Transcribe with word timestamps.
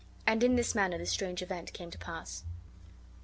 And 0.25 0.43
in 0.43 0.55
this 0.55 0.73
manner 0.73 0.97
this 0.97 1.11
strange 1.11 1.43
event 1.43 1.73
came 1.73 1.91
to 1.91 1.97
pass. 1.99 2.43